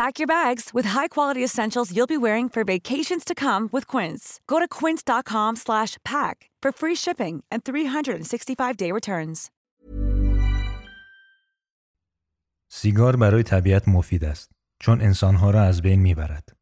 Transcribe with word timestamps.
Pack 0.00 0.14
your 0.20 0.30
bags 0.38 0.64
with 0.76 0.86
high-quality 0.96 1.42
essentials 1.48 1.88
you'll 1.94 2.14
be 2.16 2.22
wearing 2.26 2.48
for 2.54 2.62
vacations 2.64 3.24
to 3.30 3.34
come 3.44 3.62
with 3.74 3.84
Quince. 3.92 4.24
Go 4.52 4.56
to 4.62 4.68
quince.com/pack 4.78 6.36
for 6.62 6.70
free 6.80 6.96
shipping 7.04 7.34
and 7.52 7.60
365-day 7.68 8.90
returns. 8.92 9.50
سیگار 12.68 13.16
برای 13.16 13.42
طبیعت 13.42 13.88
مفید 13.88 14.24
است 14.24 14.50
چون 14.78 15.00
انسانها 15.00 15.50
را 15.50 15.62
از 15.62 15.82
بین 15.82 16.00
می‌برد. 16.00 16.56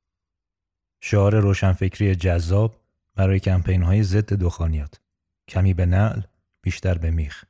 شعار 1.01 1.41
روشنفکری 1.41 2.15
جذاب 2.15 2.77
برای 3.15 3.41
کمپین 3.41 3.83
های 3.83 4.03
ضد 4.03 4.33
دخانیات. 4.33 5.01
کمی 5.49 5.75
به 5.75 5.87
نعل، 5.87 6.21
بیشتر 6.63 6.99
به 6.99 7.11
میخ. 7.11 7.45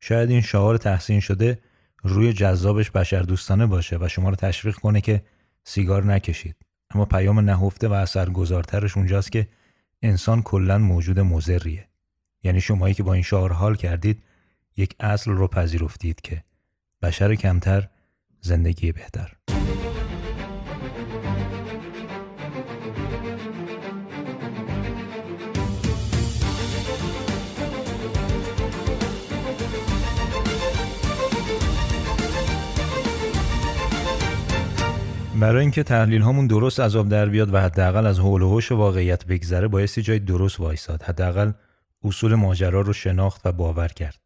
شاید 0.00 0.30
این 0.30 0.40
شعار 0.40 0.76
تحسین 0.76 1.20
شده 1.20 1.58
روی 2.02 2.32
جذابش 2.32 2.90
بشر 2.90 3.22
دوستانه 3.22 3.66
باشه 3.66 3.98
و 4.00 4.08
شما 4.08 4.28
رو 4.28 4.36
تشویق 4.36 4.74
کنه 4.74 5.00
که 5.00 5.22
سیگار 5.64 6.04
نکشید. 6.04 6.56
اما 6.90 7.04
پیام 7.04 7.40
نهفته 7.40 7.88
و 7.88 7.92
اثرگذارترش 7.92 8.96
اونجاست 8.96 9.32
که 9.32 9.48
انسان 10.02 10.42
کلا 10.42 10.78
موجود 10.78 11.20
مزریه. 11.20 11.88
یعنی 12.42 12.60
شمایی 12.60 12.94
که 12.94 13.02
با 13.02 13.12
این 13.12 13.22
شعار 13.22 13.52
حال 13.52 13.76
کردید 13.76 14.22
یک 14.76 14.94
اصل 15.00 15.30
رو 15.30 15.48
پذیرفتید 15.48 16.20
که 16.20 16.44
بشر 17.02 17.34
کمتر 17.34 17.88
زندگی 18.40 18.92
بهتر. 18.92 19.32
برای 35.42 35.60
اینکه 35.60 35.82
تحلیل 35.82 36.22
هامون 36.22 36.46
درست 36.46 36.80
از 36.80 36.96
آب 36.96 37.08
در 37.08 37.26
بیاد 37.26 37.54
و 37.54 37.60
حداقل 37.60 38.06
از 38.06 38.18
حول 38.18 38.42
و 38.42 38.48
حوش 38.48 38.72
واقعیت 38.72 39.26
بگذره 39.26 39.68
بایستی 39.68 40.02
جای 40.02 40.18
درست 40.18 40.60
وایساد. 40.60 41.02
حداقل 41.02 41.52
اصول 42.04 42.34
ماجرا 42.34 42.80
رو 42.80 42.92
شناخت 42.92 43.40
و 43.44 43.52
باور 43.52 43.88
کرد. 43.88 44.18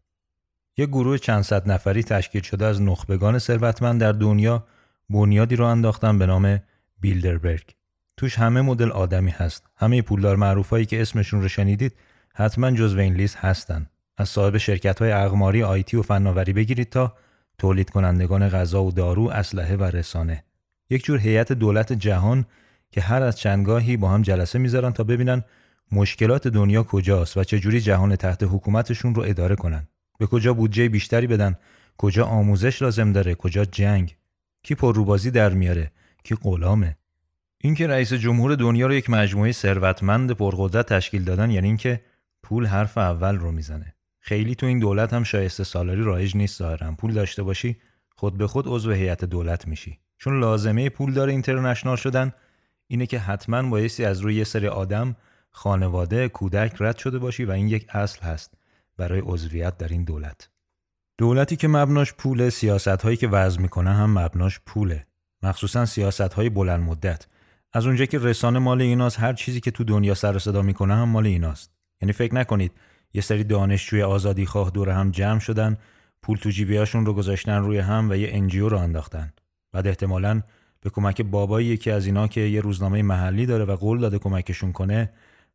یک 0.77 0.89
گروه 0.89 1.19
چند 1.19 1.43
صد 1.43 1.71
نفری 1.71 2.03
تشکیل 2.03 2.43
شده 2.43 2.67
از 2.67 2.83
نخبگان 2.83 3.39
ثروتمند 3.39 4.01
در 4.01 4.13
دنیا 4.13 4.65
بنیادی 5.11 5.57
رو 5.57 5.65
انداختن 5.65 6.19
به 6.19 6.27
نام 6.27 6.61
بیلدربرگ. 7.01 7.75
توش 8.17 8.39
همه 8.39 8.61
مدل 8.61 8.91
آدمی 8.91 9.31
هست. 9.31 9.67
همه 9.77 10.03
پولدار 10.03 10.37
معروفایی 10.37 10.87
که 10.87 11.03
اسمشون 11.03 11.43
رو 11.43 11.49
شنیدید 11.49 11.93
حتما 12.35 12.71
جزو 12.71 12.99
این 12.99 13.15
لیست 13.15 13.37
هستن. 13.37 13.87
از 14.17 14.29
صاحب 14.29 14.57
شرکت 14.57 15.03
های 15.03 15.13
اقماری 15.13 15.63
آیتی 15.63 15.97
و 15.97 16.03
فناوری 16.03 16.53
بگیرید 16.53 16.91
تا 16.91 17.15
تولید 17.59 17.91
کنندگان 17.91 18.49
غذا 18.49 18.85
و 18.85 18.93
دارو 18.93 19.31
اسلحه 19.31 19.77
و 19.77 19.85
رسانه. 19.85 20.43
یک 20.91 21.05
جور 21.05 21.19
هیئت 21.19 21.53
دولت 21.53 21.93
جهان 21.93 22.45
که 22.91 23.01
هر 23.01 23.23
از 23.23 23.39
چندگاهی 23.39 23.97
با 23.97 24.09
هم 24.09 24.23
جلسه 24.23 24.59
می‌ذارن 24.59 24.93
تا 24.93 25.05
ببینن 25.05 25.45
مشکلات 25.93 26.49
دنیا 26.49 26.83
کجاست 26.83 27.37
و 27.37 27.45
چجوری 27.45 27.81
جهان 27.81 28.17
تحت 28.17 28.43
حکومتشون 28.43 29.15
رو 29.15 29.23
اداره 29.23 29.57
کنن. 29.57 29.89
به 30.19 30.27
کجا 30.27 30.55
بودجه 30.55 30.89
بیشتری 30.89 31.27
بدن 31.27 31.57
کجا 31.97 32.25
آموزش 32.25 32.83
لازم 32.83 33.13
داره 33.13 33.35
کجا 33.35 33.65
جنگ. 33.65 34.17
کی 34.63 34.75
پرروبازی 34.75 35.31
در 35.31 35.53
میاره 35.53 35.91
کی 36.25 36.35
غلامه. 36.35 36.97
اینکه 37.61 37.87
رئیس 37.87 38.13
جمهور 38.13 38.55
دنیا 38.55 38.87
رو 38.87 38.95
یک 38.95 39.11
مجموعه 39.11 39.53
ثروتمند 39.53 40.31
پرقدرت 40.31 40.93
تشکیل 40.93 41.25
دادن 41.25 41.51
یعنی 41.51 41.67
اینکه 41.67 42.01
پول 42.43 42.67
حرف 42.67 42.99
اول 42.99 43.37
رو 43.37 43.53
می‌زنه. 43.53 43.95
خیلی 44.21 44.55
تو 44.55 44.67
این 44.67 44.79
دولت 44.79 45.13
هم 45.13 45.25
شایسته 45.25 45.65
سالاری 45.65 46.03
رایج 46.03 46.37
نیست 46.37 46.59
ظاهرا. 46.59 46.93
پول 46.93 47.13
داشته 47.13 47.43
باشی 47.43 47.77
خود 48.17 48.39
به 48.39 48.47
خود 48.47 48.65
عضو 48.69 48.93
هیئت 48.93 49.25
دولت 49.25 49.69
میشی. 49.69 49.99
چون 50.19 50.41
لازمه 50.41 50.89
پول 50.89 51.13
داره 51.13 51.33
اینترنشنال 51.33 51.97
شدن 51.97 52.33
اینه 52.89 53.07
که 53.07 53.19
حتما 53.19 53.63
بایستی 53.63 54.05
از 54.05 54.21
روی 54.21 54.35
یه 54.35 54.45
سری 54.45 54.69
آدم 54.69 55.17
خانواده 55.51 56.29
کودک 56.29 56.77
رد 56.81 56.99
شده 56.99 57.19
باشی 57.19 57.45
و 57.45 57.51
این 57.51 57.69
یک 57.69 57.87
اصل 57.89 58.23
هست 58.23 58.55
برای 58.97 59.21
عضویت 59.21 59.79
در 59.79 59.89
این 59.89 60.05
دولت. 60.05 60.49
دولتی 61.19 61.57
که 61.57 61.69
مبناش 61.69 62.13
پول 62.13 62.49
سیاست 62.49 62.89
هایی 62.89 63.17
که 63.17 63.29
وضع 63.29 63.61
می‌کنه 63.61 63.93
هم 63.93 64.19
مبناش 64.19 64.61
پوله. 64.67 65.07
مخصوصا 65.43 65.87
سیاست 65.87 66.21
های 66.21 66.49
بلند 66.49 66.81
مدت. 66.81 67.27
از 67.73 67.87
اونجا 67.87 68.05
که 68.05 68.19
رسانه 68.19 68.59
مال 68.59 68.83
ایناست 68.83 69.21
هر 69.21 69.33
چیزی 69.33 69.61
که 69.61 69.71
تو 69.71 69.85
دنیا 69.85 70.15
سر 70.15 70.39
صدا 70.39 70.63
می‌کنه 70.63 70.95
هم 70.95 71.09
مال 71.09 71.27
ایناست. 71.27 71.71
یعنی 72.03 72.13
فکر 72.13 72.35
نکنید 72.35 72.73
یه 73.15 73.23
سری 73.23 73.45
دانشجوی 73.45 74.03
آزادی 74.03 74.47
خواه 74.47 74.71
دور 74.71 74.91
هم 74.91 75.11
جمع 75.11 75.39
شدن 75.39 75.77
پول 76.23 76.37
تو 76.37 76.51
جیبیاشون 76.51 77.07
رو 77.07 77.13
گذاشتن 77.13 77.63
روی 77.63 77.79
هم 77.79 78.11
و 78.11 78.15
یه 78.15 78.29
انجیو 78.33 78.69
رو 78.69 78.79
انداختن. 78.79 79.33
بعد 79.77 79.87
احتمالا 79.87 80.43
به 80.81 80.91
کمک 80.91 81.23
بابایی 81.23 81.67
یکی 81.67 81.91
از 81.91 82.07
اینا 82.07 82.29
که 82.29 82.41
یه 82.41 82.61
روزنامه 82.61 83.03
محلی 83.03 83.47
داره 83.47 83.65
و 83.65 83.77
قول 83.77 84.01
داده 84.01 84.19
کمکشون 84.19 84.73
کنه 84.73 85.11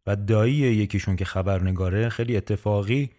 و 0.08 0.16
دایی 0.16 0.54
یکیشون 0.54 1.16
که 1.16 1.26
خبرنگاره 1.26 2.10
خیلی 2.10 2.38
اتفاقی 2.38 3.10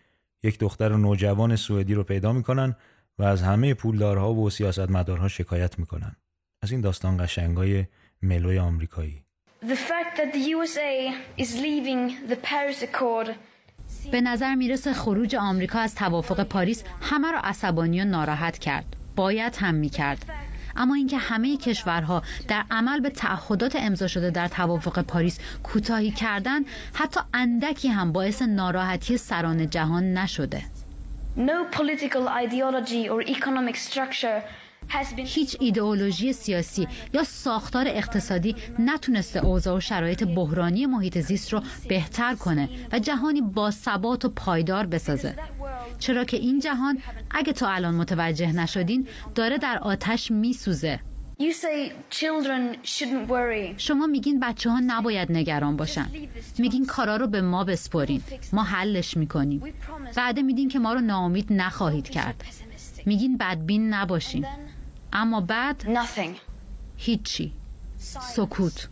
یک 0.42 0.58
دختر 0.58 0.96
نوجوان 0.96 1.56
سوئدی 1.56 1.94
رو 1.94 2.02
پیدا 2.02 2.32
می‌کنن 2.32 2.76
و 3.18 3.22
از 3.22 3.42
همه 3.42 3.74
پولدارها 3.74 4.34
و 4.34 4.50
سیاستمدارها 4.50 5.28
شکایت 5.28 5.78
می‌کنن. 5.78 6.16
از 6.62 6.72
این 6.72 6.80
داستان 6.80 7.24
قشنگای 7.24 7.84
ملوی 8.22 8.58
آمریکایی. 8.58 9.22
به 14.12 14.20
نظر 14.20 14.54
می‌رسه 14.54 14.92
خروج 14.92 15.34
آمریکا 15.34 15.78
از 15.78 15.94
توافق 15.94 16.42
پاریس 16.42 16.84
همه 17.00 17.32
را 17.32 17.40
عصبانی 17.44 18.00
و 18.00 18.04
ناراحت 18.04 18.58
کرد. 18.58 18.96
باید 19.16 19.56
هم 19.56 19.74
می‌کرد. 19.74 20.51
اما 20.76 20.94
اینکه 20.94 21.18
همه 21.18 21.56
کشورها 21.56 22.22
در 22.48 22.64
عمل 22.70 23.00
به 23.00 23.10
تعهدات 23.10 23.76
امضا 23.76 24.06
شده 24.06 24.30
در 24.30 24.48
توافق 24.48 25.02
پاریس 25.02 25.38
کوتاهی 25.62 26.10
کردن 26.10 26.60
حتی 26.94 27.20
اندکی 27.34 27.88
هم 27.88 28.12
باعث 28.12 28.42
ناراحتی 28.42 29.16
سران 29.16 29.70
جهان 29.70 30.18
نشده. 30.18 30.62
هیچ 35.16 35.56
ایدئولوژی 35.60 36.32
سیاسی 36.32 36.88
یا 37.14 37.24
ساختار 37.24 37.88
اقتصادی 37.88 38.56
نتونسته 38.78 39.44
اوضاع 39.44 39.76
و 39.76 39.80
شرایط 39.80 40.24
بحرانی 40.24 40.86
محیط 40.86 41.18
زیست 41.18 41.52
رو 41.52 41.62
بهتر 41.88 42.34
کنه 42.34 42.68
و 42.92 42.98
جهانی 42.98 43.40
با 43.40 43.70
ثبات 43.70 44.24
و 44.24 44.28
پایدار 44.28 44.86
بسازه. 44.86 45.34
چرا 45.98 46.24
که 46.24 46.36
این 46.36 46.60
جهان 46.60 46.98
اگه 47.30 47.52
تا 47.52 47.68
الان 47.68 47.94
متوجه 47.94 48.52
نشدین 48.52 49.06
داره 49.34 49.58
در 49.58 49.78
آتش 49.78 50.30
میسوزه. 50.30 51.00
You 51.40 51.44
say 51.44 51.92
children 52.10 52.76
shouldn't 52.86 53.28
worry. 53.28 53.74
شما 53.76 54.06
میگین 54.06 54.40
بچه 54.40 54.70
ها 54.70 54.80
نباید 54.86 55.32
نگران 55.32 55.76
باشن. 55.76 56.06
میگین 56.58 56.86
کارا 56.86 57.16
رو 57.16 57.26
به 57.26 57.40
ما 57.40 57.64
بسپرین. 57.64 58.22
ما 58.52 58.62
حلش 58.62 59.16
می‌کنیم. 59.16 59.62
بعد 60.16 60.38
میدین 60.38 60.68
که 60.68 60.78
ما 60.78 60.92
رو 60.92 61.00
ناامید 61.00 61.52
نخواهید 61.52 62.08
کرد. 62.08 62.44
میگین 63.06 63.36
بدبین 63.36 63.94
نباشین 63.94 64.46
اما 65.12 65.40
بعد 65.40 65.82
Nothing. 65.94 66.36
هیچی. 66.96 67.52
سکوت. 68.34 68.88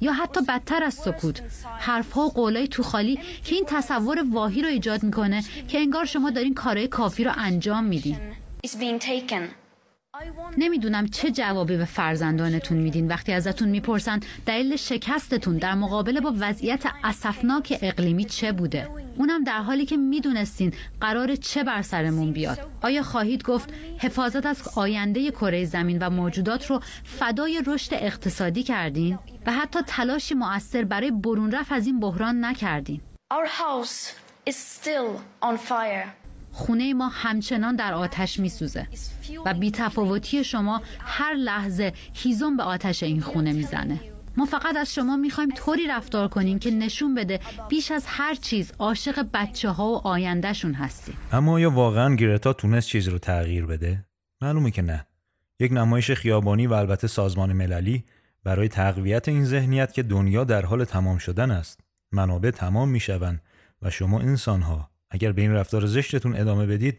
یا 0.00 0.12
حتی 0.12 0.40
بدتر 0.48 0.84
از 0.84 0.94
سکوت. 0.94 1.42
حرفها 1.78 2.22
و 2.22 2.30
قولای 2.30 2.68
تو 2.68 2.82
خالی 2.82 3.18
که 3.44 3.54
این 3.54 3.64
تصور 3.68 4.24
واهی 4.32 4.62
رو 4.62 4.68
ایجاد 4.68 5.02
می‌کنه 5.02 5.44
که 5.68 5.78
انگار 5.78 6.04
شما 6.04 6.30
دارین 6.30 6.54
کارهای 6.54 6.88
کافی 6.88 7.24
رو 7.24 7.32
انجام 7.36 7.84
میدین. 7.84 8.18
نمی‌دونم 10.58 11.08
چه 11.08 11.30
جوابی 11.30 11.76
به 11.76 11.84
فرزندانتون 11.84 12.78
میدین. 12.78 13.08
وقتی 13.08 13.32
ازتون 13.32 13.68
می‌پرسن 13.68 14.20
دلیل 14.46 14.76
شکستتون 14.76 15.56
در 15.56 15.74
مقابله 15.74 16.20
با 16.20 16.34
وضعیت 16.38 16.84
اسفناک 17.04 17.78
اقلیمی 17.82 18.24
چه 18.24 18.52
بوده؟ 18.52 18.88
اونم 19.16 19.44
در 19.44 19.62
حالی 19.62 19.86
که 19.86 19.96
می‌دونستین 19.96 20.72
قرار 21.00 21.36
چه 21.36 21.64
بر 21.64 21.82
سرمون 21.82 22.32
بیاد. 22.32 22.60
آیا 22.80 23.02
خواهید 23.02 23.42
گفت 23.42 23.72
حفاظت 23.98 24.46
از 24.46 24.68
آینده 24.76 25.30
کره 25.30 25.64
زمین 25.64 25.98
و 25.98 26.10
موجودات 26.10 26.66
رو 26.66 26.80
فدای 27.04 27.62
رشد 27.66 27.94
اقتصادی 27.94 28.62
کردین؟ 28.62 29.18
و 29.46 29.52
حتی 29.52 29.78
تلاشی 29.86 30.34
مؤثر 30.34 30.84
برای 30.84 31.10
برون 31.10 31.50
رفت 31.50 31.72
از 31.72 31.86
این 31.86 32.00
بحران 32.00 32.44
نکردین. 32.44 33.00
Our 33.34 33.46
house 33.46 34.12
is 34.50 34.56
still 34.56 35.10
on 35.42 35.56
fire. 35.56 36.23
خونه 36.54 36.94
ما 36.94 37.08
همچنان 37.08 37.76
در 37.76 37.94
آتش 37.94 38.38
میسوزه 38.38 38.86
و 39.46 39.54
بیتفاوتی 39.54 40.44
شما 40.44 40.82
هر 41.00 41.34
لحظه 41.34 41.92
هیزم 42.14 42.56
به 42.56 42.62
آتش 42.62 43.02
این 43.02 43.20
خونه 43.20 43.52
می‌زنه 43.52 44.00
ما 44.36 44.44
فقط 44.44 44.76
از 44.76 44.94
شما 44.94 45.16
می‌خوایم 45.16 45.50
طوری 45.50 45.86
رفتار 45.86 46.28
کنیم 46.28 46.58
که 46.58 46.70
نشون 46.70 47.14
بده 47.14 47.40
بیش 47.68 47.90
از 47.90 48.04
هر 48.06 48.34
چیز 48.34 48.72
عاشق 48.78 49.26
بچه 49.34 49.70
ها 49.70 49.92
و 49.92 49.96
آیندهشون 50.06 50.74
هستیم 50.74 51.16
اما 51.32 51.52
آیا 51.52 51.70
واقعا 51.70 52.14
گرتا 52.14 52.52
تونست 52.52 52.88
چیزی 52.88 53.10
رو 53.10 53.18
تغییر 53.18 53.66
بده؟ 53.66 54.04
معلومه 54.42 54.70
که 54.70 54.82
نه. 54.82 55.06
یک 55.60 55.72
نمایش 55.72 56.10
خیابانی 56.10 56.66
و 56.66 56.72
البته 56.72 57.06
سازمان 57.06 57.52
مللی 57.52 58.04
برای 58.44 58.68
تقویت 58.68 59.28
این 59.28 59.44
ذهنیت 59.44 59.92
که 59.92 60.02
دنیا 60.02 60.44
در 60.44 60.66
حال 60.66 60.84
تمام 60.84 61.18
شدن 61.18 61.50
است. 61.50 61.80
منابع 62.12 62.50
تمام 62.50 62.88
می‌شوند 62.88 63.42
و 63.82 63.90
شما 63.90 64.20
انسانها 64.20 64.93
اگر 65.10 65.32
به 65.32 65.42
این 65.42 65.52
رفتار 65.52 65.86
زشتتون 65.86 66.36
ادامه 66.36 66.66
بدید 66.66 66.98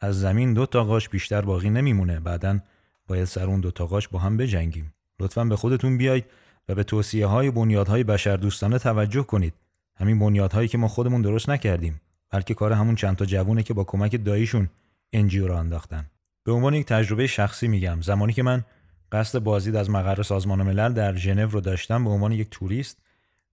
از 0.00 0.20
زمین 0.20 0.54
دو 0.54 0.66
تا 0.66 0.84
قاش 0.84 1.08
بیشتر 1.08 1.40
باقی 1.40 1.70
نمیمونه. 1.70 2.20
بعدا 2.20 2.58
باید 3.06 3.24
سر 3.24 3.46
اون 3.46 3.60
دو 3.60 3.70
تا 3.70 3.86
قاش 3.86 4.08
با 4.08 4.18
هم 4.18 4.36
بجنگیم. 4.36 4.94
لطفا 5.20 5.44
به 5.44 5.56
خودتون 5.56 5.98
بیایید 5.98 6.24
و 6.68 6.74
به 6.74 6.84
توصیه 6.84 7.26
های 7.26 7.50
بنیادهای 7.50 8.04
بشردوستانه 8.04 8.78
توجه 8.78 9.22
کنید. 9.22 9.54
همین 9.96 10.18
بنیادهایی 10.18 10.68
که 10.68 10.78
ما 10.78 10.88
خودمون 10.88 11.22
درست 11.22 11.50
نکردیم 11.50 12.00
بلکه 12.30 12.54
کار 12.54 12.72
همون 12.72 12.94
چند 12.94 13.16
تا 13.16 13.24
جوونه 13.24 13.62
که 13.62 13.74
با 13.74 13.84
کمک 13.84 14.24
داییشون 14.24 14.68
NGO 15.12 15.46
راه 15.48 15.58
انداختن. 15.58 16.10
به 16.44 16.52
عنوان 16.52 16.74
یک 16.74 16.86
تجربه 16.86 17.26
شخصی 17.26 17.68
میگم 17.68 18.00
زمانی 18.02 18.32
که 18.32 18.42
من 18.42 18.64
قصد 19.12 19.38
بازدید 19.38 19.76
از 19.76 19.90
مقر 19.90 20.22
سازمان 20.22 20.62
ملل 20.62 20.92
در 20.92 21.16
ژنو 21.16 21.48
رو 21.48 21.60
داشتم 21.60 22.04
به 22.04 22.10
عنوان 22.10 22.32
یک 22.32 22.50
توریست 22.50 22.98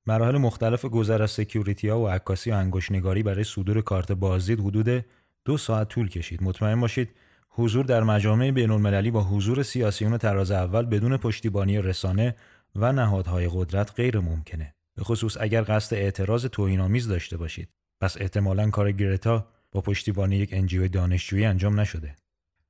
مراحل 0.05 0.37
مختلف 0.37 0.85
گذر 0.85 1.21
از 1.21 1.31
security 1.31 1.89
ها 1.89 1.99
و 1.99 2.07
عکاسی 2.07 2.51
و 2.51 2.53
انگشتنگاری 2.53 3.23
برای 3.23 3.43
صدور 3.43 3.81
کارت 3.81 4.11
بازدید 4.11 4.59
حدود 4.59 5.05
دو 5.45 5.57
ساعت 5.57 5.87
طول 5.89 6.09
کشید. 6.09 6.43
مطمئن 6.43 6.79
باشید 6.79 7.09
حضور 7.49 7.85
در 7.85 8.03
مجامع 8.03 8.51
بین 8.51 8.71
المللی 8.71 9.11
با 9.11 9.23
حضور 9.23 9.63
سیاسیون 9.63 10.17
تراز 10.17 10.51
اول 10.51 10.85
بدون 10.85 11.17
پشتیبانی 11.17 11.81
رسانه 11.81 12.35
و 12.75 12.91
نهادهای 12.91 13.49
قدرت 13.53 13.91
غیر 13.95 14.19
ممکنه. 14.19 14.73
به 14.95 15.03
خصوص 15.03 15.37
اگر 15.39 15.65
قصد 15.67 15.95
اعتراض 15.95 16.45
توهین‌آمیز 16.45 17.07
داشته 17.07 17.37
باشید. 17.37 17.69
پس 18.01 18.17
احتمالاً 18.19 18.69
کار 18.69 18.91
گرتا 18.91 19.47
با 19.71 19.81
پشتیبانی 19.81 20.35
یک 20.35 20.49
انجیو 20.53 20.87
دانشجویی 20.87 21.45
انجام 21.45 21.79
نشده. 21.79 22.15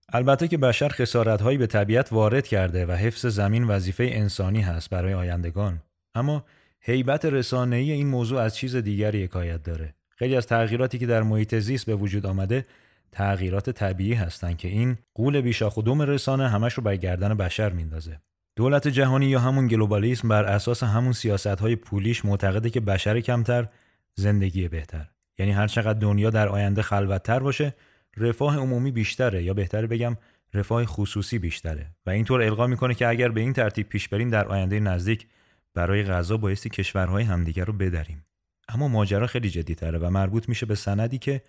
البته 0.09 0.47
که 0.47 0.57
بشر 0.57 0.89
خسارت‌هایی 0.89 1.57
به 1.57 1.67
طبیعت 1.67 2.13
وارد 2.13 2.47
کرده 2.47 2.85
و 2.85 2.91
حفظ 2.91 3.25
زمین 3.25 3.63
وظیفه 3.63 4.03
انسانی 4.11 4.61
هست 4.61 4.89
برای 4.89 5.13
آیندگان. 5.13 5.81
اما 6.15 6.45
هیبت 6.85 7.25
رسانه‌ای 7.25 7.91
این 7.91 8.07
موضوع 8.07 8.39
از 8.39 8.55
چیز 8.55 8.75
دیگری 8.75 9.23
حکایت 9.23 9.63
داره. 9.63 9.93
خیلی 10.09 10.35
از 10.35 10.47
تغییراتی 10.47 10.99
که 10.99 11.05
در 11.05 11.23
محیط 11.23 11.55
زیست 11.55 11.85
به 11.85 11.95
وجود 11.95 12.25
آمده 12.25 12.65
تغییرات 13.11 13.69
طبیعی 13.69 14.13
هستند 14.13 14.57
که 14.57 14.67
این 14.67 14.97
قول 15.15 15.41
بیشاخ 15.41 15.79
دوم 15.79 16.01
رسانه 16.01 16.49
همش 16.49 16.73
رو 16.73 16.83
بر 16.83 16.95
گردن 16.95 17.33
بشر 17.33 17.69
میندازه. 17.69 18.19
دولت 18.55 18.87
جهانی 18.87 19.25
یا 19.25 19.39
همون 19.39 19.67
گلوبالیسم 19.67 20.27
بر 20.27 20.43
اساس 20.43 20.83
همون 20.83 21.13
سیاست‌های 21.13 21.75
پولیش 21.75 22.25
معتقده 22.25 22.69
که 22.69 22.79
بشر 22.79 23.19
کمتر 23.19 23.67
زندگی 24.15 24.67
بهتر. 24.67 25.05
یعنی 25.39 25.51
هر 25.51 25.67
چقدر 25.67 25.99
دنیا 25.99 26.29
در 26.29 26.47
آینده 26.47 26.81
خلوتتر 26.81 27.39
باشه 27.39 27.75
رفاه 28.17 28.57
عمومی 28.57 28.91
بیشتره 28.91 29.43
یا 29.43 29.53
بهتر 29.53 29.85
بگم 29.85 30.17
رفاه 30.53 30.85
خصوصی 30.85 31.39
بیشتره. 31.39 31.85
و 32.05 32.09
اینطور 32.09 32.41
القا 32.41 32.67
می‌کنه 32.67 32.93
که 32.93 33.07
اگر 33.07 33.29
به 33.29 33.41
این 33.41 33.53
ترتیب 33.53 33.89
پیش 33.89 34.07
بریم 34.09 34.29
در 34.29 34.47
آینده 34.47 34.79
نزدیک 34.79 35.27
برای 35.73 36.03
غذا 36.03 36.37
بایستی 36.37 36.69
کشورهای 36.69 37.23
همدیگر 37.23 37.65
رو 37.65 37.73
بدریم. 37.73 38.25
اما 38.67 38.87
ماجرا 38.87 39.27
خیلی 39.27 39.49
جدیتره 39.49 39.99
و 39.99 40.09
مربوط 40.09 40.49
میشه 40.49 40.65
به 40.65 40.75
سندی 40.75 41.17
که 41.17 41.41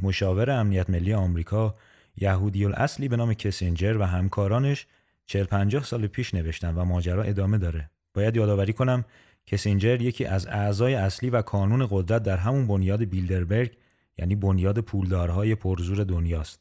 مشاور 0.00 0.50
امنیت 0.50 0.90
ملی 0.90 1.14
آمریکا 1.14 1.74
یهودی 2.16 2.64
الاصلی 2.64 3.08
به 3.08 3.16
نام 3.16 3.34
کسینجر 3.34 3.96
و 3.96 4.02
همکارانش 4.02 4.86
40 5.26 5.44
50 5.44 5.84
سال 5.84 6.06
پیش 6.06 6.34
نوشتن 6.34 6.74
و 6.74 6.84
ماجرا 6.84 7.22
ادامه 7.22 7.58
داره. 7.58 7.90
باید 8.14 8.36
یادآوری 8.36 8.72
کنم 8.72 9.04
کسینجر 9.46 10.02
یکی 10.02 10.24
از 10.24 10.46
اعضای 10.46 10.94
اصلی 10.94 11.30
و 11.30 11.42
کانون 11.42 11.86
قدرت 11.90 12.22
در 12.22 12.36
همون 12.36 12.66
بنیاد 12.66 13.04
بیلدربرگ 13.04 13.76
یعنی 14.18 14.36
بنیاد 14.36 14.78
پولدارهای 14.78 15.54
پرزور 15.54 16.04
دنیاست. 16.04 16.60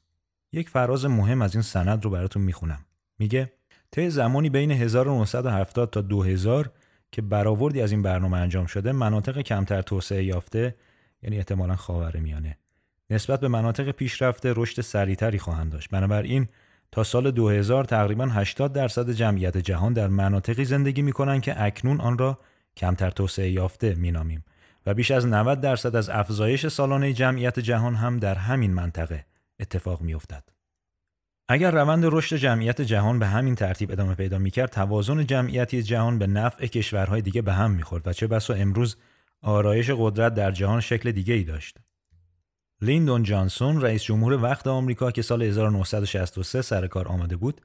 یک 0.51 0.69
فراز 0.69 1.05
مهم 1.05 1.41
از 1.41 1.55
این 1.55 1.61
سند 1.61 2.03
رو 2.03 2.09
براتون 2.09 2.41
می‌خونم. 2.41 2.85
میگه 3.19 3.51
طی 3.91 4.09
زمانی 4.09 4.49
بین 4.49 4.71
1970 4.71 5.89
تا 5.89 6.01
2000 6.01 6.71
که 7.11 7.21
برآوردی 7.21 7.81
از 7.81 7.91
این 7.91 8.01
برنامه 8.01 8.37
انجام 8.37 8.65
شده 8.65 8.91
مناطق 8.91 9.41
کمتر 9.41 9.81
توسعه 9.81 10.23
یافته 10.23 10.75
یعنی 11.21 11.37
احتمالا 11.37 11.75
خاورمیانه 11.75 12.57
نسبت 13.09 13.39
به 13.39 13.47
مناطق 13.47 13.91
پیشرفته 13.91 14.53
رشد 14.55 14.81
سریعتری 14.81 15.39
خواهند 15.39 15.71
داشت 15.71 15.89
بنابراین 15.89 16.47
تا 16.91 17.03
سال 17.03 17.31
2000 17.31 17.83
تقریبا 17.83 18.25
80 18.25 18.73
درصد 18.73 19.09
جمعیت 19.11 19.57
جهان 19.57 19.93
در 19.93 20.07
مناطقی 20.07 20.65
زندگی 20.65 21.01
می‌کنند 21.01 21.41
که 21.41 21.63
اکنون 21.63 22.01
آن 22.01 22.17
را 22.17 22.39
کمتر 22.77 23.09
توسعه 23.09 23.49
یافته 23.49 23.95
مینامیم 23.95 24.45
و 24.85 24.93
بیش 24.93 25.11
از 25.11 25.27
90 25.27 25.61
درصد 25.61 25.95
از 25.95 26.09
افزایش 26.09 26.67
سالانه 26.67 27.13
جمعیت 27.13 27.59
جهان 27.59 27.95
هم 27.95 28.17
در 28.17 28.35
همین 28.35 28.73
منطقه 28.73 29.25
اتفاق 29.59 30.01
میافتد. 30.01 30.43
اگر 31.51 31.71
روند 31.71 32.05
رشد 32.05 32.35
جمعیت 32.35 32.81
جهان 32.81 33.19
به 33.19 33.27
همین 33.27 33.55
ترتیب 33.55 33.91
ادامه 33.91 34.15
پیدا 34.15 34.37
می‌کرد 34.37 34.69
توازن 34.69 35.25
جمعیتی 35.25 35.83
جهان 35.83 36.19
به 36.19 36.27
نفع 36.27 36.65
کشورهای 36.67 37.21
دیگه 37.21 37.41
به 37.41 37.53
هم 37.53 37.71
می‌خورد 37.71 38.07
و 38.07 38.13
چه 38.13 38.27
بسا 38.27 38.53
امروز 38.53 38.97
آرایش 39.41 39.91
قدرت 39.97 40.33
در 40.33 40.51
جهان 40.51 40.79
شکل 40.79 41.11
دیگه 41.11 41.33
ای 41.33 41.43
داشت. 41.43 41.77
لیندون 42.81 43.23
جانسون 43.23 43.81
رئیس 43.81 44.03
جمهور 44.03 44.43
وقت 44.43 44.67
آمریکا 44.67 45.11
که 45.11 45.21
سال 45.21 45.41
1963 45.41 46.61
سر 46.61 46.87
کار 46.87 47.07
آمده 47.07 47.35
بود 47.35 47.61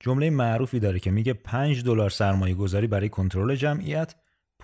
جمله 0.00 0.30
معروفی 0.30 0.80
داره 0.80 0.98
که 0.98 1.10
میگه 1.10 1.32
5 1.32 1.84
دلار 1.84 2.10
سرمایه 2.10 2.54
گذاری 2.54 2.86
برای 2.86 3.08
کنترل 3.08 3.54
جمعیت 3.54 4.14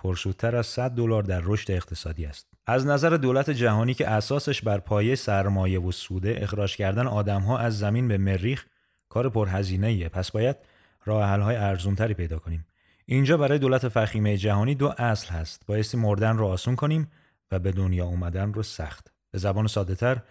پرسودتر 0.03 0.55
از 0.55 0.67
100 0.67 0.91
دلار 0.91 1.23
در 1.23 1.41
رشد 1.43 1.71
اقتصادی 1.71 2.25
است. 2.25 2.47
از 2.67 2.85
نظر 2.85 3.09
دولت 3.09 3.49
جهانی 3.49 3.93
که 3.93 4.09
اساسش 4.09 4.61
بر 4.61 4.79
پایه 4.79 5.15
سرمایه 5.15 5.79
و 5.79 5.91
سوده 5.91 6.39
اخراج 6.41 6.75
کردن 6.75 7.07
آدمها 7.07 7.57
از 7.57 7.79
زمین 7.79 8.07
به 8.07 8.17
مریخ 8.17 8.65
کار 9.09 9.29
پرهزینه 9.29 9.87
ایه 9.87 10.09
پس 10.09 10.31
باید 10.31 10.55
راه 11.05 11.29
حل 11.29 11.41
های 11.41 11.55
ارزونتری 11.55 12.13
پیدا 12.13 12.39
کنیم. 12.39 12.65
اینجا 13.05 13.37
برای 13.37 13.59
دولت 13.59 13.87
فخیمه 13.87 14.37
جهانی 14.37 14.75
دو 14.75 14.93
اصل 14.97 15.29
هست. 15.33 15.65
بایستی 15.65 15.97
مردن 15.97 16.37
رو 16.37 16.45
آسون 16.45 16.75
کنیم 16.75 17.11
و 17.51 17.59
به 17.59 17.71
دنیا 17.71 18.05
اومدن 18.05 18.53
رو 18.53 18.63
سخت. 18.63 19.13
به 19.31 19.37
زبان 19.37 19.67
ساده 19.67 19.95
تر 19.95 20.21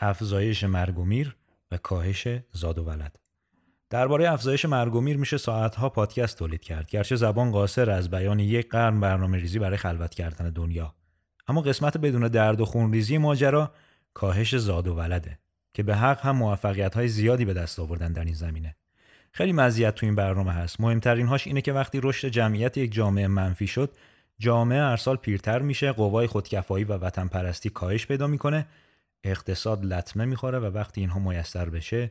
افزایش 0.00 0.64
مرگ 0.64 0.98
و 0.98 1.04
میر 1.04 1.36
و 1.70 1.76
کاهش 1.76 2.28
زاد 2.52 2.78
و 2.78 2.84
ولد. 2.84 3.25
درباره 3.90 4.32
افزایش 4.32 4.64
مرگ 4.64 4.94
و 4.94 5.00
میر 5.00 5.16
میشه 5.16 5.36
ساعتها 5.36 5.88
پادکست 5.88 6.38
تولید 6.38 6.60
کرد. 6.60 6.90
گرچه 6.90 7.16
زبان 7.16 7.50
قاصر 7.50 7.90
از 7.90 8.10
بیان 8.10 8.40
یک 8.40 8.68
قرن 8.68 9.00
برنامه 9.00 9.38
ریزی 9.38 9.58
برای 9.58 9.76
خلوت 9.76 10.14
کردن 10.14 10.50
دنیا. 10.50 10.94
اما 11.48 11.60
قسمت 11.60 11.96
بدون 11.96 12.28
درد 12.28 12.60
و 12.60 12.64
خونریزی 12.64 13.18
ماجرا 13.18 13.72
کاهش 14.14 14.56
زاد 14.56 14.88
و 14.88 14.94
ولده 14.94 15.38
که 15.74 15.82
به 15.82 15.96
حق 15.96 16.20
هم 16.20 16.36
موفقیت 16.36 16.94
های 16.94 17.08
زیادی 17.08 17.44
به 17.44 17.54
دست 17.54 17.80
آوردن 17.80 18.12
در 18.12 18.24
این 18.24 18.34
زمینه. 18.34 18.76
خیلی 19.32 19.52
مزیت 19.52 19.94
تو 19.94 20.06
این 20.06 20.14
برنامه 20.14 20.52
هست. 20.52 20.80
مهمترین 20.80 21.26
هاش 21.26 21.46
اینه 21.46 21.60
که 21.60 21.72
وقتی 21.72 22.00
رشد 22.02 22.28
جمعیت 22.28 22.76
یک 22.76 22.92
جامعه 22.92 23.26
منفی 23.26 23.66
شد 23.66 23.90
جامعه 24.38 24.82
هر 24.82 24.96
سال 24.96 25.16
پیرتر 25.16 25.58
میشه 25.58 25.92
قوای 25.92 26.26
خودکفایی 26.26 26.84
و 26.84 26.92
وطن 26.92 27.28
پرستی 27.28 27.70
کاهش 27.70 28.06
پیدا 28.06 28.26
می‌کنه 28.26 28.66
اقتصاد 29.24 29.84
لطمه 29.84 30.24
می‌خوره 30.24 30.58
و 30.58 30.64
وقتی 30.64 31.00
اینها 31.00 31.18
میسر 31.18 31.68
بشه 31.68 32.10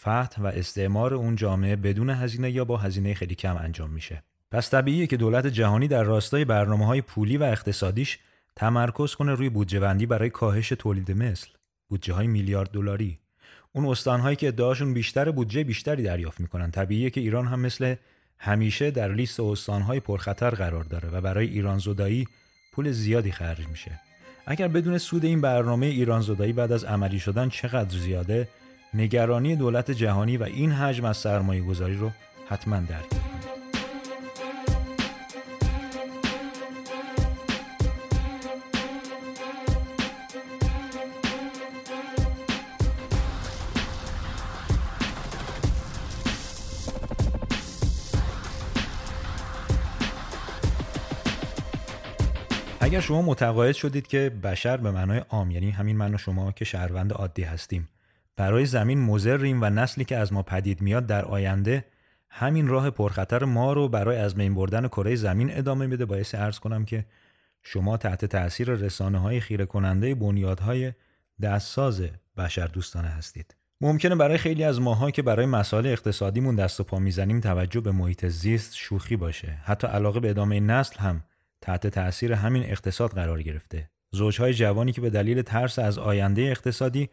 فتح 0.00 0.42
و 0.42 0.46
استعمار 0.46 1.14
اون 1.14 1.36
جامعه 1.36 1.76
بدون 1.76 2.10
هزینه 2.10 2.50
یا 2.50 2.64
با 2.64 2.76
هزینه 2.76 3.14
خیلی 3.14 3.34
کم 3.34 3.56
انجام 3.56 3.90
میشه. 3.90 4.22
پس 4.50 4.70
طبیعیه 4.70 5.06
که 5.06 5.16
دولت 5.16 5.46
جهانی 5.46 5.88
در 5.88 6.02
راستای 6.02 6.44
برنامه 6.44 6.86
های 6.86 7.00
پولی 7.00 7.36
و 7.36 7.42
اقتصادیش 7.42 8.18
تمرکز 8.56 9.14
کنه 9.14 9.34
روی 9.34 9.48
بودجه 9.48 9.80
بندی 9.80 10.06
برای 10.06 10.30
کاهش 10.30 10.68
تولید 10.68 11.12
مثل 11.12 11.48
بودجه 11.88 12.14
های 12.14 12.26
میلیارد 12.26 12.70
دلاری. 12.70 13.18
اون 13.72 13.86
استانهایی 13.86 14.36
که 14.36 14.48
ادعاشون 14.48 14.94
بیشتر 14.94 15.30
بودجه 15.30 15.64
بیشتری 15.64 16.02
دریافت 16.02 16.40
می‌کنن. 16.40 16.70
طبیعیه 16.70 17.10
که 17.10 17.20
ایران 17.20 17.46
هم 17.46 17.60
مثل 17.60 17.94
همیشه 18.38 18.90
در 18.90 19.12
لیست 19.12 19.40
استانهای 19.40 20.00
پرخطر 20.00 20.50
قرار 20.50 20.84
داره 20.84 21.08
و 21.08 21.20
برای 21.20 21.46
ایران 21.46 21.78
زدایی 21.78 22.26
پول 22.72 22.90
زیادی 22.90 23.32
خرج 23.32 23.68
میشه. 23.68 24.00
اگر 24.46 24.68
بدون 24.68 24.98
سود 24.98 25.24
این 25.24 25.40
برنامه 25.40 25.86
ایران 25.86 26.20
زدایی 26.20 26.52
بعد 26.52 26.72
از 26.72 26.84
عملی 26.84 27.18
شدن 27.18 27.48
چقدر 27.48 27.98
زیاده؟ 27.98 28.48
نگرانی 28.94 29.56
دولت 29.56 29.90
جهانی 29.90 30.36
و 30.36 30.42
این 30.42 30.72
حجم 30.72 31.04
از 31.04 31.16
سرمایه 31.16 31.62
گذاری 31.62 31.96
رو 31.96 32.10
حتما 32.48 32.76
درک 32.76 33.06
اگر 52.80 53.00
شما 53.00 53.22
متقاعد 53.22 53.74
شدید 53.74 54.06
که 54.06 54.30
بشر 54.42 54.76
به 54.76 54.90
معنای 54.90 55.18
عام 55.18 55.50
یعنی 55.50 55.70
همین 55.70 55.96
من 55.96 56.14
و 56.14 56.18
شما 56.18 56.52
که 56.52 56.64
شهروند 56.64 57.12
عادی 57.12 57.42
هستیم 57.42 57.88
برای 58.36 58.66
زمین 58.66 59.00
مزریم 59.00 59.62
و 59.62 59.70
نسلی 59.70 60.04
که 60.04 60.16
از 60.16 60.32
ما 60.32 60.42
پدید 60.42 60.80
میاد 60.80 61.06
در 61.06 61.24
آینده 61.24 61.84
همین 62.28 62.68
راه 62.68 62.90
پرخطر 62.90 63.44
ما 63.44 63.72
رو 63.72 63.88
برای 63.88 64.16
از 64.16 64.34
بین 64.34 64.54
بردن 64.54 64.88
کره 64.88 65.14
زمین 65.14 65.58
ادامه 65.58 65.86
میده. 65.86 66.04
باعث 66.04 66.34
ارز 66.34 66.58
کنم 66.58 66.84
که 66.84 67.04
شما 67.62 67.96
تحت 67.96 68.24
تاثیر 68.24 68.70
رسانه 68.70 69.18
های 69.18 69.40
خیره 69.40 69.66
کننده 69.66 70.14
بنیادهای 70.14 70.92
دستساز 71.42 72.02
بشر 72.36 72.66
دوستانه 72.66 73.08
هستید. 73.08 73.56
ممکنه 73.80 74.14
برای 74.14 74.38
خیلی 74.38 74.64
از 74.64 74.80
ماها 74.80 75.10
که 75.10 75.22
برای 75.22 75.46
مسائل 75.46 75.86
اقتصادیمون 75.86 76.56
دست 76.56 76.80
و 76.80 76.84
پا 76.84 76.98
می‌زنیم 76.98 77.40
توجه 77.40 77.80
به 77.80 77.92
محیط 77.92 78.26
زیست 78.26 78.76
شوخی 78.76 79.16
باشه. 79.16 79.58
حتی 79.64 79.86
علاقه 79.86 80.20
به 80.20 80.30
ادامه 80.30 80.60
نسل 80.60 80.98
هم 80.98 81.24
تحت 81.60 81.86
تأثیر 81.86 82.32
همین 82.32 82.62
اقتصاد 82.62 83.10
قرار 83.10 83.42
گرفته. 83.42 83.90
زوجهای 84.10 84.54
جوانی 84.54 84.92
که 84.92 85.00
به 85.00 85.10
دلیل 85.10 85.42
ترس 85.42 85.78
از 85.78 85.98
آینده 85.98 86.42
اقتصادی 86.42 87.08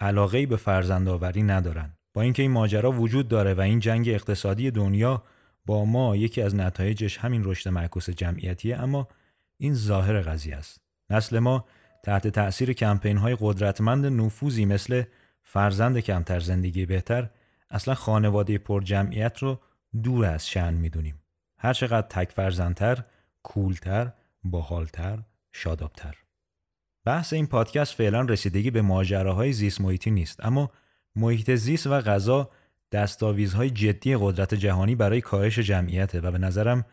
علاقه 0.00 0.46
به 0.46 0.56
فرزندآوری 0.56 1.42
ندارن. 1.42 1.96
با 2.14 2.22
اینکه 2.22 2.42
این 2.42 2.50
ماجرا 2.50 2.92
وجود 2.92 3.28
داره 3.28 3.54
و 3.54 3.60
این 3.60 3.80
جنگ 3.80 4.08
اقتصادی 4.08 4.70
دنیا 4.70 5.22
با 5.66 5.84
ما 5.84 6.16
یکی 6.16 6.42
از 6.42 6.54
نتایجش 6.54 7.18
همین 7.18 7.44
رشد 7.44 7.70
معکوس 7.70 8.10
جمعیتیه 8.10 8.78
اما 8.78 9.08
این 9.56 9.74
ظاهر 9.74 10.20
قضیه 10.20 10.56
است. 10.56 10.80
نسل 11.10 11.38
ما 11.38 11.64
تحت 12.02 12.28
تأثیر 12.28 12.72
کمپین 12.72 13.16
های 13.16 13.36
قدرتمند 13.40 14.06
نفوذی 14.06 14.64
مثل 14.64 15.02
فرزند 15.42 15.98
کمتر 15.98 16.40
زندگی 16.40 16.86
بهتر 16.86 17.30
اصلا 17.70 17.94
خانواده 17.94 18.58
پر 18.58 18.80
جمعیت 18.82 19.38
رو 19.38 19.60
دور 20.02 20.26
از 20.26 20.48
شن 20.48 20.74
می‌دونیم. 20.74 21.22
هر 21.58 21.72
چقدر 21.72 22.06
تک 22.06 22.30
فرزندتر 22.30 23.04
کولتر، 23.42 24.12
باحالتر، 24.44 25.18
شادابتر. 25.52 26.23
بحث 27.04 27.32
این 27.32 27.46
پادکست 27.46 27.94
فعلا 27.94 28.20
رسیدگی 28.20 28.70
به 28.70 28.82
ماجراهای 28.82 29.52
زیست 29.52 29.80
محیطی 29.80 30.10
نیست 30.10 30.44
اما 30.44 30.70
محیط 31.16 31.50
زیست 31.54 31.86
و 31.86 32.00
غذا 32.00 32.50
دستاویزهای 32.92 33.70
جدی 33.70 34.16
قدرت 34.16 34.54
جهانی 34.54 34.94
برای 34.94 35.20
کاهش 35.20 35.58
جمعیته 35.58 36.20
و 36.20 36.30
به 36.30 36.38
نظرم 36.38 36.84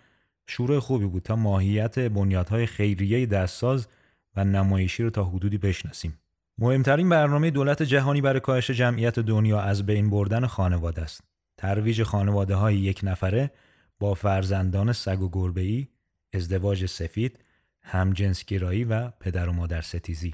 شروع 0.47 0.79
خوبی 0.79 1.05
بود 1.05 1.23
تا 1.23 1.35
ماهیت 1.35 1.99
بنیادهای 1.99 2.65
خیریه 2.65 3.25
دستساز 3.25 3.87
و 4.35 4.43
نمایشی 4.45 5.03
رو 5.03 5.09
تا 5.09 5.23
حدودی 5.23 5.57
بشناسیم. 5.57 6.17
مهمترین 6.57 7.09
برنامه 7.09 7.51
دولت 7.51 7.83
جهانی 7.83 8.21
برای 8.21 8.39
کاهش 8.39 8.71
جمعیت 8.71 9.19
دنیا 9.19 9.61
از 9.61 9.85
بین 9.85 10.09
بردن 10.09 10.45
خانواده 10.45 11.01
است. 11.01 11.23
ترویج 11.57 12.03
خانواده 12.03 12.55
های 12.55 12.77
یک 12.77 12.99
نفره 13.03 13.51
با 13.99 14.13
فرزندان 14.13 14.93
سگ 14.93 15.21
و 15.21 15.29
گربه 15.29 15.87
ازدواج 16.33 16.85
سفید، 16.85 17.39
همجنسگرایی 17.83 18.83
و 18.83 19.09
پدر 19.09 19.50
و 19.50 19.53
مادر 19.53 19.81
ستیزی. 19.81 20.33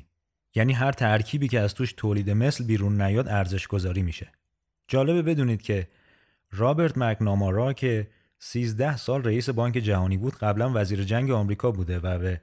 یعنی 0.55 0.73
هر 0.73 0.91
ترکیبی 0.91 1.47
که 1.47 1.59
از 1.59 1.73
توش 1.73 1.93
تولید 1.93 2.29
مثل 2.29 2.63
بیرون 2.63 3.01
نیاد 3.01 3.27
ارزش 3.27 3.67
گذاری 3.67 4.01
میشه. 4.01 4.31
جالبه 4.87 5.21
بدونید 5.21 5.61
که 5.61 5.87
رابرت 6.51 6.97
مکنامارا 6.97 7.73
که 7.73 8.07
13 8.39 8.97
سال 8.97 9.23
رئیس 9.23 9.49
بانک 9.49 9.73
جهانی 9.73 10.17
بود 10.17 10.35
قبلا 10.35 10.71
وزیر 10.73 11.03
جنگ 11.03 11.31
آمریکا 11.31 11.71
بوده 11.71 11.99
و 11.99 12.19
به 12.19 12.41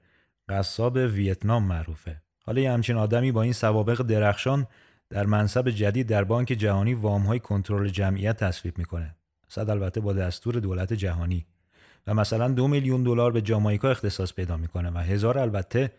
قصاب 0.48 0.96
ویتنام 0.96 1.64
معروفه. 1.64 2.22
حالا 2.44 2.60
یه 2.60 2.72
همچین 2.72 2.96
آدمی 2.96 3.32
با 3.32 3.42
این 3.42 3.52
سوابق 3.52 4.02
درخشان 4.02 4.66
در 5.10 5.26
منصب 5.26 5.70
جدید 5.70 6.06
در 6.06 6.24
بانک 6.24 6.48
جهانی 6.48 6.94
وامهای 6.94 7.38
کنترل 7.40 7.88
جمعیت 7.88 8.36
تصویب 8.36 8.78
می‌کنه. 8.78 9.16
صد 9.48 9.70
البته 9.70 10.00
با 10.00 10.12
دستور 10.12 10.54
دولت 10.54 10.92
جهانی. 10.92 11.46
و 12.06 12.14
مثلا 12.14 12.48
دو 12.48 12.68
میلیون 12.68 13.02
دلار 13.02 13.32
به 13.32 13.42
جامایکا 13.42 13.90
اختصاص 13.90 14.32
پیدا 14.32 14.56
می‌کنه 14.56 14.90
و 14.90 14.98
هزار 14.98 15.38
البته 15.38 15.92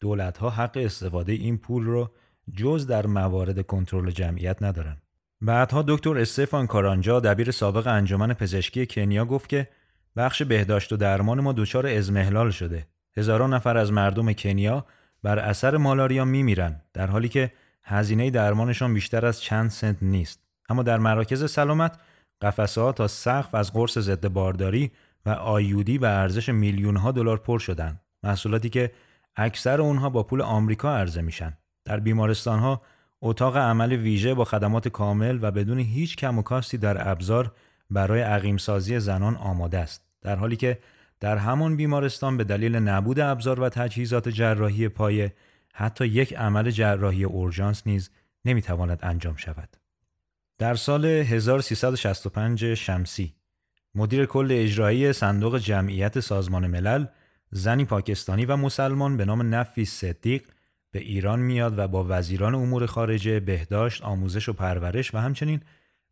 دولت 0.00 0.38
ها 0.38 0.50
حق 0.50 0.76
استفاده 0.76 1.32
این 1.32 1.58
پول 1.58 1.84
رو 1.84 2.10
جز 2.56 2.86
در 2.86 3.06
موارد 3.06 3.66
کنترل 3.66 4.10
جمعیت 4.10 4.62
ندارن. 4.62 4.96
بعدها 5.40 5.84
دکتر 5.88 6.18
استفان 6.18 6.66
کارانجا 6.66 7.20
دبیر 7.20 7.50
سابق 7.50 7.86
انجمن 7.86 8.34
پزشکی 8.34 8.86
کنیا 8.86 9.24
گفت 9.24 9.48
که 9.48 9.68
بخش 10.16 10.42
بهداشت 10.42 10.92
و 10.92 10.96
درمان 10.96 11.40
ما 11.40 11.52
دچار 11.52 11.86
ازمهلال 11.86 12.50
شده. 12.50 12.86
هزاران 13.16 13.54
نفر 13.54 13.76
از 13.76 13.92
مردم 13.92 14.32
کنیا 14.32 14.86
بر 15.22 15.38
اثر 15.38 15.76
مالاریا 15.76 16.24
میمیرن 16.24 16.80
در 16.92 17.06
حالی 17.06 17.28
که 17.28 17.52
هزینه 17.82 18.30
درمانشان 18.30 18.94
بیشتر 18.94 19.26
از 19.26 19.42
چند 19.42 19.70
سنت 19.70 19.96
نیست. 20.02 20.40
اما 20.68 20.82
در 20.82 20.98
مراکز 20.98 21.50
سلامت 21.50 21.98
قفسه 22.42 22.80
ها 22.80 22.92
تا 22.92 23.08
سقف 23.08 23.54
از 23.54 23.72
قرص 23.72 23.98
ضد 23.98 24.28
بارداری 24.28 24.90
و 25.26 25.30
آیودی 25.30 25.98
به 25.98 26.08
ارزش 26.08 26.48
میلیون 26.48 26.96
ها 26.96 27.12
دلار 27.12 27.36
پر 27.36 27.58
شدن 27.58 28.00
محصولاتی 28.22 28.68
که 28.68 28.92
اکثر 29.36 29.80
اونها 29.80 30.10
با 30.10 30.22
پول 30.22 30.42
آمریکا 30.42 30.96
عرضه 30.96 31.22
میشن. 31.22 31.58
در 31.84 32.00
بیمارستان 32.00 32.58
ها 32.58 32.82
اتاق 33.22 33.56
عمل 33.56 33.92
ویژه 33.92 34.34
با 34.34 34.44
خدمات 34.44 34.88
کامل 34.88 35.38
و 35.42 35.50
بدون 35.50 35.78
هیچ 35.78 36.16
کم 36.16 36.38
و 36.38 36.42
کاستی 36.42 36.78
در 36.78 37.10
ابزار 37.10 37.52
برای 37.90 38.20
عقیمسازی 38.20 39.00
زنان 39.00 39.36
آماده 39.36 39.78
است. 39.78 40.04
در 40.22 40.36
حالی 40.36 40.56
که 40.56 40.78
در 41.20 41.36
همان 41.36 41.76
بیمارستان 41.76 42.36
به 42.36 42.44
دلیل 42.44 42.76
نبود 42.76 43.20
ابزار 43.20 43.60
و 43.60 43.68
تجهیزات 43.68 44.28
جراحی 44.28 44.88
پایه 44.88 45.34
حتی 45.74 46.06
یک 46.06 46.34
عمل 46.34 46.70
جراحی 46.70 47.24
اورژانس 47.24 47.82
نیز 47.86 48.10
نمی‌تواند 48.44 48.98
انجام 49.02 49.36
شود. 49.36 49.76
در 50.58 50.74
سال 50.74 51.04
1365 51.04 52.74
شمسی 52.74 53.35
مدیر 53.98 54.26
کل 54.26 54.48
اجرایی 54.50 55.12
صندوق 55.12 55.58
جمعیت 55.58 56.20
سازمان 56.20 56.66
ملل 56.66 57.06
زنی 57.50 57.84
پاکستانی 57.84 58.44
و 58.44 58.56
مسلمان 58.56 59.16
به 59.16 59.24
نام 59.24 59.54
نفیس 59.54 59.92
صدیق 59.92 60.42
به 60.90 60.98
ایران 60.98 61.40
میاد 61.40 61.78
و 61.78 61.88
با 61.88 62.06
وزیران 62.08 62.54
امور 62.54 62.86
خارجه، 62.86 63.40
بهداشت، 63.40 64.02
آموزش 64.02 64.48
و 64.48 64.52
پرورش 64.52 65.14
و 65.14 65.18
همچنین 65.18 65.60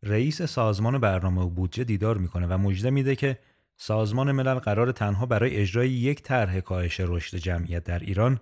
رئیس 0.03 0.41
سازمان 0.41 0.97
برنامه 0.97 1.41
و 1.41 1.49
بودجه 1.49 1.83
دیدار 1.83 2.17
می‌کنه 2.17 2.47
و 2.47 2.57
مژده 2.57 2.89
میده 2.89 3.15
که 3.15 3.37
سازمان 3.77 4.31
ملل 4.31 4.59
قرار 4.59 4.91
تنها 4.91 5.25
برای 5.25 5.55
اجرای 5.55 5.89
یک 5.89 6.21
طرح 6.21 6.59
کاهش 6.59 6.99
رشد 6.99 7.37
جمعیت 7.37 7.83
در 7.83 7.99
ایران 7.99 8.39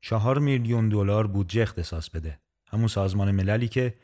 چهار 0.00 0.38
میلیون 0.38 0.88
دلار 0.88 1.26
بودجه 1.26 1.62
اختصاص 1.62 2.10
بده. 2.10 2.38
همون 2.66 2.88
سازمان 2.88 3.30
مللی 3.30 3.68
که 3.68 3.94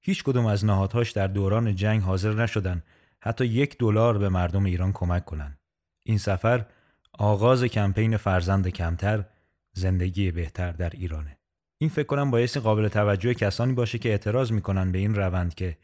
هیچ 0.00 0.24
کدوم 0.24 0.46
از 0.46 0.64
نهادهاش 0.64 1.10
در 1.10 1.26
دوران 1.26 1.74
جنگ 1.74 2.02
حاضر 2.02 2.32
نشدن 2.32 2.82
حتی 3.26 3.46
یک 3.46 3.78
دلار 3.78 4.18
به 4.18 4.28
مردم 4.28 4.64
ایران 4.64 4.92
کمک 4.92 5.24
کنند. 5.24 5.58
این 6.02 6.18
سفر 6.18 6.66
آغاز 7.12 7.64
کمپین 7.64 8.16
فرزند 8.16 8.68
کمتر 8.68 9.24
زندگی 9.72 10.30
بهتر 10.30 10.72
در 10.72 10.90
ایرانه. 10.90 11.38
این 11.78 11.90
فکر 11.90 12.06
کنم 12.06 12.30
باعث 12.30 12.56
قابل 12.56 12.88
توجه 12.88 13.34
کسانی 13.34 13.72
باشه 13.72 13.98
که 13.98 14.08
اعتراض 14.08 14.52
می‌کنن 14.52 14.92
به 14.92 14.98
این 14.98 15.14
روند 15.14 15.54
که 15.54 15.76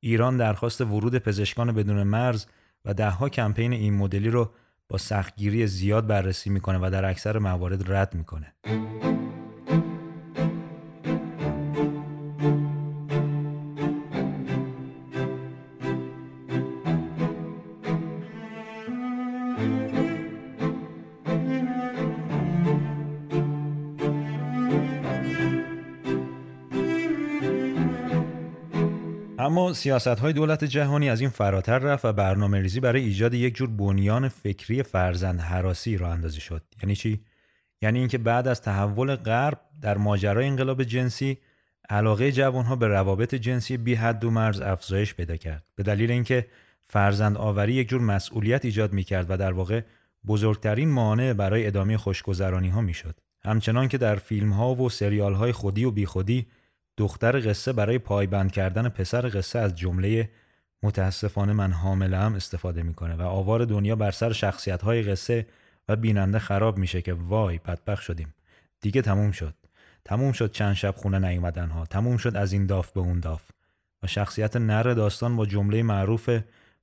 ایران 0.00 0.36
درخواست 0.36 0.80
ورود 0.80 1.18
پزشکان 1.18 1.72
بدون 1.72 2.02
مرز 2.02 2.46
و 2.84 2.94
دهها 2.94 3.28
کمپین 3.28 3.72
این 3.72 3.94
مدلی 3.94 4.30
رو 4.30 4.52
با 4.88 4.98
سختگیری 4.98 5.66
زیاد 5.66 6.06
بررسی 6.06 6.50
می‌کنه 6.50 6.78
و 6.78 6.90
در 6.92 7.04
اکثر 7.04 7.38
موارد 7.38 7.92
رد 7.92 8.14
می‌کنه. 8.14 8.54
اما 29.48 29.72
سیاست 29.72 30.08
های 30.08 30.32
دولت 30.32 30.64
جهانی 30.64 31.10
از 31.10 31.20
این 31.20 31.30
فراتر 31.30 31.78
رفت 31.78 32.04
و 32.04 32.12
برنامه 32.12 32.60
ریزی 32.60 32.80
برای 32.80 33.02
ایجاد 33.02 33.34
یک 33.34 33.54
جور 33.54 33.70
بنیان 33.70 34.28
فکری 34.28 34.82
فرزند 34.82 35.40
حراسی 35.40 35.96
را 35.96 36.12
اندازی 36.12 36.40
شد. 36.40 36.62
یعنی 36.82 36.96
چی؟ 36.96 37.20
یعنی 37.82 37.98
اینکه 37.98 38.18
بعد 38.18 38.48
از 38.48 38.62
تحول 38.62 39.16
غرب 39.16 39.60
در 39.82 39.98
ماجرای 39.98 40.46
انقلاب 40.46 40.82
جنسی 40.82 41.38
علاقه 41.90 42.32
جوانها 42.32 42.76
به 42.76 42.88
روابط 42.88 43.34
جنسی 43.34 43.76
بی 43.76 43.94
حد 43.94 44.24
و 44.24 44.30
مرز 44.30 44.60
افزایش 44.60 45.14
پیدا 45.14 45.36
کرد. 45.36 45.64
به 45.74 45.82
دلیل 45.82 46.10
اینکه 46.10 46.46
فرزند 46.84 47.36
آوری 47.36 47.74
یک 47.74 47.88
جور 47.88 48.00
مسئولیت 48.00 48.64
ایجاد 48.64 48.92
می 48.92 49.04
کرد 49.04 49.30
و 49.30 49.36
در 49.36 49.52
واقع 49.52 49.80
بزرگترین 50.26 50.90
مانع 50.90 51.32
برای 51.32 51.66
ادامه 51.66 51.96
خوشگذرانی 51.96 52.68
ها 52.68 52.80
می 52.80 52.94
شد. 52.94 53.20
همچنان 53.44 53.88
که 53.88 53.98
در 53.98 54.16
فیلم 54.16 54.52
ها 54.52 54.74
و 54.74 54.88
سریال 54.88 55.34
های 55.34 55.52
خودی 55.52 55.84
و 55.84 55.90
بیخودی 55.90 56.46
دختر 56.98 57.50
قصه 57.50 57.72
برای 57.72 57.98
پایبند 57.98 58.52
کردن 58.52 58.88
پسر 58.88 59.28
قصه 59.28 59.58
از 59.58 59.74
جمله 59.74 60.30
متاسفانه 60.82 61.52
من 61.52 61.72
حامله 61.72 62.18
هم 62.18 62.34
استفاده 62.34 62.82
می‌کنه 62.82 63.14
و 63.14 63.22
آوار 63.22 63.64
دنیا 63.64 63.96
بر 63.96 64.10
سر 64.10 64.32
شخصیت 64.32 64.82
های 64.82 65.02
قصه 65.02 65.46
و 65.88 65.96
بیننده 65.96 66.38
خراب 66.38 66.78
میشه 66.78 67.02
که 67.02 67.12
وای 67.12 67.58
بدبخ 67.58 68.00
شدیم. 68.00 68.34
دیگه 68.80 69.02
تموم 69.02 69.30
شد. 69.30 69.54
تموم 70.04 70.32
شد 70.32 70.52
چند 70.52 70.74
شب 70.74 70.94
خونه 70.96 71.18
نیومدن 71.18 71.68
ها 71.68 71.86
تموم 71.86 72.16
شد 72.16 72.36
از 72.36 72.52
این 72.52 72.66
داف 72.66 72.92
به 72.92 73.00
اون 73.00 73.20
داف. 73.20 73.42
و 74.02 74.06
شخصیت 74.06 74.56
نر 74.56 74.82
داستان 74.82 75.36
با 75.36 75.46
جمله 75.46 75.82
معروف 75.82 76.30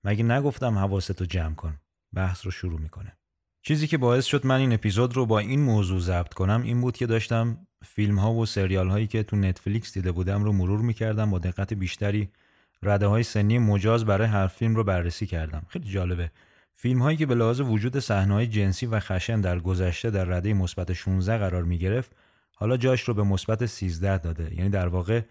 مگه 0.03 0.23
نگفتم 0.23 0.77
حواستو 0.77 1.25
جمع 1.25 1.55
کن. 1.55 1.77
بحث 2.13 2.45
رو 2.45 2.51
شروع 2.51 2.79
می‌کنه. 2.79 3.13
چیزی 3.61 3.87
که 3.87 3.97
باعث 3.97 4.25
شد 4.25 4.45
من 4.45 4.59
این 4.59 4.73
اپیزود 4.73 5.15
رو 5.15 5.25
با 5.25 5.39
این 5.39 5.61
موضوع 5.61 5.99
ضبط 5.99 6.33
کنم 6.33 6.61
این 6.61 6.81
بود 6.81 6.97
که 6.97 7.05
داشتم 7.05 7.57
فیلم 7.85 8.19
ها 8.19 8.33
و 8.33 8.45
سریال 8.45 8.89
هایی 8.89 9.07
که 9.07 9.23
تو 9.23 9.35
نتفلیکس 9.35 9.93
دیده 9.93 10.11
بودم 10.11 10.43
رو 10.43 10.51
مرور 10.51 10.81
می‌کردم 10.81 11.31
با 11.31 11.39
دقت 11.39 11.73
بیشتری. 11.73 12.29
رده 12.83 13.07
های 13.07 13.23
سنی 13.23 13.57
مجاز 13.59 14.05
برای 14.05 14.27
هر 14.27 14.47
فیلم 14.47 14.75
رو 14.75 14.83
بررسی 14.83 15.25
کردم. 15.25 15.65
خیلی 15.69 15.89
جالبه. 15.89 16.31
فیلم 16.73 17.01
هایی 17.01 17.17
که 17.17 17.25
به 17.25 17.35
لحاظ 17.35 17.61
وجود 17.61 17.99
صحنه 17.99 18.47
جنسی 18.47 18.85
و 18.85 18.99
خشن 18.99 19.41
در 19.41 19.59
گذشته 19.59 20.09
در 20.09 20.25
رده 20.25 20.53
مثبت 20.53 20.93
16 20.93 21.37
قرار 21.37 21.63
می 21.63 21.77
گرفت 21.77 22.11
حالا 22.55 22.77
جاش 22.77 23.01
رو 23.01 23.13
به 23.13 23.23
مثبت 23.23 23.65
13 23.65 24.17
داده. 24.17 24.55
یعنی 24.55 24.69
در 24.69 24.87
واقع 24.87 25.21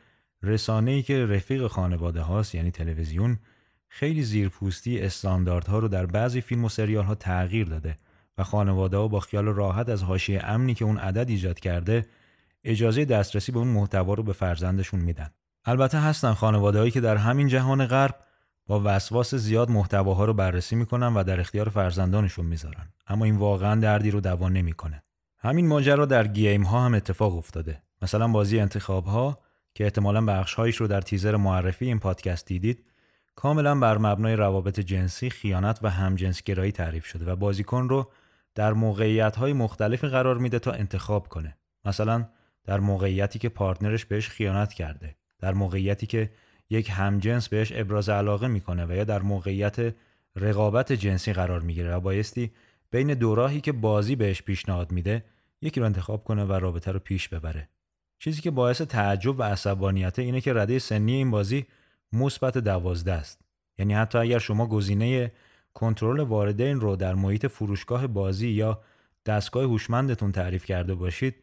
رسانه 0.43 0.91
ای 0.91 1.03
که 1.03 1.27
رفیق 1.27 1.67
خانواده 1.67 2.21
هاست 2.21 2.55
یعنی 2.55 2.71
تلویزیون 2.71 3.39
خیلی 3.89 4.23
زیرپوستی 4.23 5.01
استانداردها 5.01 5.79
رو 5.79 5.89
در 5.89 6.07
بعضی 6.07 6.41
فیلم 6.41 6.65
و 6.65 6.69
سریال 6.69 7.05
ها 7.05 7.15
تغییر 7.15 7.67
داده 7.67 7.99
و 8.39 8.43
خانواده 8.45 8.97
ها 8.97 9.09
با 9.09 9.21
خیال 9.21 9.45
راحت 9.45 9.89
از 9.89 10.03
حاشیه 10.03 10.45
امنی 10.45 10.75
که 10.75 10.85
اون 10.85 10.99
عدد 10.99 11.29
ایجاد 11.29 11.61
کرده 11.61 12.07
اجازه 12.65 13.05
دسترسی 13.05 13.53
به 13.53 13.59
اون 13.59 13.69
محتوا 13.69 14.15
رو 14.15 14.23
به 14.23 14.33
فرزندشون 14.33 15.01
میدن. 15.01 15.31
البته 15.65 16.01
هستن 16.01 16.33
خانوادههایی 16.33 16.91
که 16.91 17.01
در 17.01 17.17
همین 17.17 17.49
جهان 17.49 17.87
غرب 17.87 18.15
با 18.67 18.83
وسواس 18.85 19.35
زیاد 19.35 19.71
محتواها 19.71 20.25
رو 20.25 20.35
بررسی 20.35 20.77
می‌کنن 20.77 21.15
و 21.15 21.25
در 21.25 21.41
اختیار 21.41 21.69
فرزندانشون 21.69 22.47
می‌ذارن. 22.47 22.89
اما 23.07 23.25
این 23.25 23.37
واقعا 23.37 23.81
دردی 23.81 24.11
رو 24.11 24.21
دوا 24.21 24.49
نمی‌کنه. 24.49 25.03
همین 25.39 25.69
ماجرا 25.69 26.07
در 26.07 26.27
گیم 26.27 26.63
ها 26.63 26.85
هم 26.85 26.95
اتفاق 26.95 27.37
افتاده. 27.37 27.83
مثلا 28.03 28.29
بازی 28.29 28.61
انتخاب 28.61 29.05
ها 29.05 29.39
که 29.75 29.85
احتمالا 29.85 30.25
بخش 30.25 30.55
هایش 30.55 30.77
رو 30.77 30.87
در 30.87 31.01
تیزر 31.01 31.37
معرفی 31.37 31.87
این 31.87 31.99
پادکست 31.99 32.47
دیدید 32.47 32.85
کاملا 33.37 33.79
بر 33.79 33.99
مبنای 33.99 34.37
روابط 34.37 34.81
جنسی 34.81 35.31
خیانت 35.31 35.79
و 35.83 35.91
همجنسگرایی 35.91 36.73
تعریف 36.73 37.07
شده 37.07 37.33
و 37.33 37.37
بازیکن 37.37 37.89
رو 37.89 38.11
در 38.55 38.73
موقعیت 38.73 39.37
های 39.37 39.53
مختلفی 39.53 40.09
قرار 40.09 40.39
میده 40.39 40.59
تا 40.59 40.73
انتخاب 40.73 41.29
کنه. 41.29 41.57
مثلا 41.85 42.25
در 42.65 42.81
موقعیتی 42.81 43.39
که 43.39 43.49
پارتنرش 43.49 44.05
بهش 44.05 44.29
خیانت 44.29 44.73
کرده 44.73 45.17
در 45.39 45.53
موقعیتی 45.53 46.07
که 46.07 46.31
یک 46.71 46.91
همجنس 46.93 47.49
بهش 47.49 47.73
ابراز 47.75 48.09
علاقه 48.09 48.49
می‌کنه 48.49 48.87
و 48.87 48.93
یا 48.93 49.05
در 49.05 49.23
موقعیت 49.23 49.95
رقابت 50.37 50.93
جنسی 50.93 51.33
قرار 51.33 51.61
می‌گیره 51.61 51.95
و 51.95 52.01
بایستی 52.01 52.53
بین 52.91 53.15
دو 53.15 53.35
راهی 53.35 53.61
که 53.61 53.73
بازی 53.73 54.17
بهش 54.17 54.43
پیشنهاد 54.43 54.93
میده 54.93 55.25
یکی 55.63 55.81
رو 55.81 55.87
انتخاب 55.87 56.25
کنه 56.25 56.45
و 56.45 56.53
رابطه 56.53 56.93
رو 56.93 56.99
پیش 56.99 57.29
ببره. 57.29 57.69
چیزی 58.19 58.43
که 58.43 58.51
باعث 58.51 58.83
تعجب 58.83 59.39
و 59.39 59.43
عصبانیت 59.43 60.19
اینه 60.19 60.41
که 60.41 60.53
رده 60.53 60.79
سنی 60.79 61.13
این 61.13 61.31
بازی 61.31 61.67
مثبت 62.13 62.59
دوازده 62.59 63.13
است. 63.13 63.41
یعنی 63.79 63.95
حتی 63.95 64.19
اگر 64.19 64.39
شما 64.39 64.67
گزینه 64.67 65.33
کنترل 65.75 66.21
واردین 66.21 66.81
رو 66.81 66.97
در 66.97 67.15
محیط 67.15 67.47
فروشگاه 67.47 68.07
بازی 68.07 68.49
یا 68.49 68.81
دستگاه 69.27 69.65
هوشمندتون 69.65 70.33
تعریف 70.33 70.65
کرده 70.65 70.95
باشید 70.95 71.35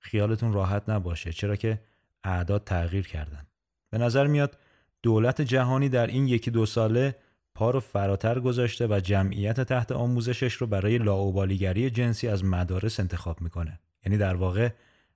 خیالتون 0.00 0.52
راحت 0.52 0.88
نباشه 0.88 1.32
چرا 1.32 1.56
که 1.56 1.80
اعداد 2.24 2.64
تغییر 2.64 3.06
کردن. 3.06 3.46
به 3.90 3.98
نظر 3.98 4.26
میاد 4.26 4.58
دولت 5.02 5.40
جهانی 5.40 5.88
در 5.88 6.06
این 6.06 6.28
یکی 6.28 6.50
دو 6.50 6.66
ساله 6.66 7.16
پا 7.54 7.70
رو 7.70 7.80
فراتر 7.80 8.40
گذاشته 8.40 8.86
و 8.86 9.00
جمعیت 9.00 9.60
تحت 9.60 9.92
آموزشش 9.92 10.54
رو 10.54 10.66
برای 10.66 10.98
لاوبالیگری 10.98 11.90
جنسی 11.90 12.28
از 12.28 12.44
مدارس 12.44 13.00
انتخاب 13.00 13.40
می‌کنه. 13.40 13.80
یعنی 14.06 14.18
در 14.18 14.34
واقع 14.34 14.70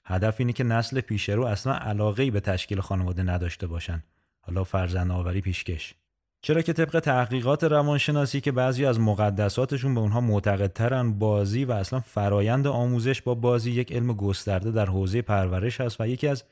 هدف 0.04 0.34
اینه 0.38 0.52
که 0.52 0.64
نسل 0.64 1.00
پیش 1.00 1.28
رو 1.28 1.44
اصلا 1.44 1.74
علاقه 1.74 2.22
ای 2.22 2.30
به 2.30 2.40
تشکیل 2.40 2.80
خانواده 2.80 3.22
نداشته 3.22 3.66
باشن. 3.66 4.02
حالا 4.40 4.64
فرزند 4.64 5.10
آوری 5.10 5.40
پیشکش. 5.40 5.94
چرا 6.44 6.62
که 6.62 6.72
طبق 6.72 7.00
تحقیقات 7.00 7.64
روانشناسی 7.64 8.40
که 8.40 8.52
بعضی 8.52 8.86
از 8.86 9.00
مقدساتشون 9.00 9.94
به 9.94 10.00
اونها 10.00 10.20
معتقدترن 10.20 11.12
بازی 11.12 11.64
و 11.64 11.72
اصلا 11.72 12.00
فرایند 12.00 12.66
آموزش 12.66 13.22
با 13.22 13.34
بازی 13.34 13.70
یک 13.70 13.92
علم 13.92 14.12
گسترده 14.12 14.70
در 14.70 14.86
حوزه 14.86 15.22
پرورش 15.22 15.80
هست 15.80 16.00
و 16.00 16.08
یکی 16.08 16.28
از 16.28 16.44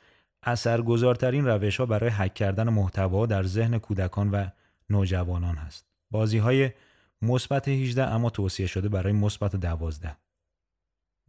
اثرگذارترین 0.43 1.47
روش 1.47 1.77
ها 1.77 1.87
برای 1.87 2.11
حک 2.11 2.35
کردن 2.35 2.69
محتوا 2.69 3.27
در 3.27 3.43
ذهن 3.43 3.79
کودکان 3.79 4.31
و 4.31 4.47
نوجوانان 4.91 5.57
هست. 5.57 5.87
بازی 6.11 6.39
های 6.39 6.71
مثبت 7.23 7.69
18 7.69 8.05
اما 8.05 8.31
توصیه 8.31 8.67
شده 8.67 8.89
برای 8.89 9.13
مثبت 9.13 9.57
12. 9.57 10.17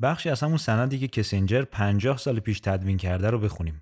بخشی 0.01 0.29
از 0.29 0.41
همون 0.41 0.57
سندی 0.57 0.99
که 0.99 1.07
کسینجر 1.07 1.61
50 1.61 2.17
سال 2.17 2.39
پیش 2.39 2.59
تدوین 2.59 2.97
کرده 2.97 3.29
رو 3.29 3.39
بخونیم. 3.39 3.81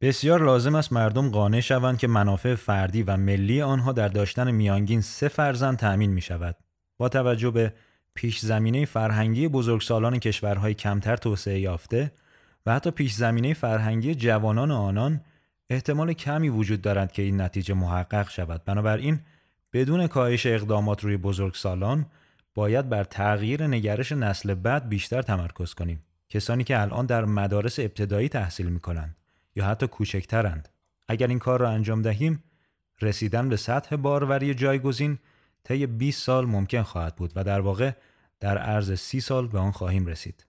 بسیار 0.00 0.42
لازم 0.42 0.74
است 0.74 0.92
مردم 0.92 1.30
قانع 1.30 1.60
شوند 1.60 1.98
که 1.98 2.06
منافع 2.06 2.54
فردی 2.54 3.02
و 3.02 3.16
ملی 3.16 3.62
آنها 3.62 3.92
در 3.92 4.08
داشتن 4.08 4.50
میانگین 4.50 5.00
سه 5.00 5.28
فرزند 5.28 5.78
تأمین 5.78 6.10
می 6.10 6.20
شود. 6.20 6.56
با 6.96 7.08
توجه 7.08 7.50
به 7.50 7.72
پیش 8.14 8.38
زمینه 8.38 8.84
فرهنگی 8.84 9.48
بزرگسالان 9.48 10.18
کشورهای 10.18 10.74
کمتر 10.74 11.16
توسعه 11.16 11.60
یافته 11.60 12.12
و 12.66 12.74
حتی 12.74 12.90
پیش 12.90 13.14
زمینه 13.14 13.54
فرهنگی 13.54 14.14
جوانان 14.14 14.70
آنان 14.70 15.20
احتمال 15.70 16.12
کمی 16.12 16.48
وجود 16.48 16.80
دارد 16.80 17.12
که 17.12 17.22
این 17.22 17.40
نتیجه 17.40 17.74
محقق 17.74 18.30
شود. 18.30 18.64
بنابراین 18.64 19.20
بدون 19.72 20.06
کاهش 20.06 20.46
اقدامات 20.46 21.04
روی 21.04 21.16
بزرگسالان 21.16 22.06
باید 22.54 22.88
بر 22.88 23.04
تغییر 23.04 23.66
نگرش 23.66 24.12
نسل 24.12 24.54
بعد 24.54 24.88
بیشتر 24.88 25.22
تمرکز 25.22 25.74
کنیم. 25.74 26.04
کسانی 26.28 26.64
که 26.64 26.80
الان 26.80 27.06
در 27.06 27.24
مدارس 27.24 27.78
ابتدایی 27.78 28.28
تحصیل 28.28 28.66
می 28.66 28.80
کنند 28.80 29.17
یا 29.58 29.64
حتی 29.64 29.86
کوچکترند. 29.86 30.68
اگر 31.08 31.26
این 31.26 31.38
کار 31.38 31.60
را 31.60 31.70
انجام 31.70 32.02
دهیم 32.02 32.42
رسیدن 33.02 33.48
به 33.48 33.56
سطح 33.56 33.96
باروری 33.96 34.54
جایگزین 34.54 35.18
طی 35.64 35.86
20 35.86 36.22
سال 36.22 36.46
ممکن 36.46 36.82
خواهد 36.82 37.16
بود 37.16 37.32
و 37.36 37.44
در 37.44 37.60
واقع 37.60 37.92
در 38.40 38.58
عرض 38.58 38.92
30 38.92 39.20
سال 39.20 39.48
به 39.48 39.58
آن 39.58 39.70
خواهیم 39.70 40.06
رسید. 40.06 40.46